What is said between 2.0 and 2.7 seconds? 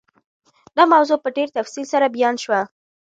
بیان شوه.